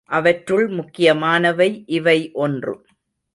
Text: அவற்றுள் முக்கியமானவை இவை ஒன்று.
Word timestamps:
அவற்றுள் 0.05 0.67
முக்கியமானவை 0.67 1.83
இவை 1.87 2.31
ஒன்று. 2.33 2.85